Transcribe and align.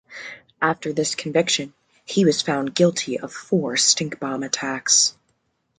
After 0.63 0.91
this 0.91 1.13
conviction, 1.13 1.75
he 2.05 2.25
was 2.25 2.41
found 2.41 2.73
guilty 2.73 3.19
of 3.19 3.31
four 3.31 3.77
stink 3.77 4.19
bomb 4.19 4.41
attacks. 4.41 5.13